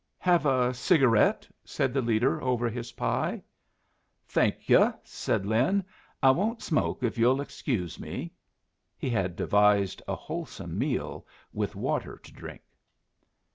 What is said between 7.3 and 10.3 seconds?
excuse me." He had devised a